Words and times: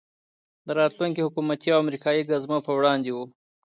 د 0.67 0.69
راتلونکو 0.79 1.25
حکومتي 1.27 1.67
او 1.71 1.79
امریکایي 1.83 2.27
ګزمو 2.29 2.57
په 2.65 2.71
وړاندې 2.77 3.09
وو. 3.15 3.25